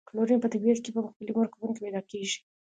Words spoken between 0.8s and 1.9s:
کې په مختلفو مرکبونو کې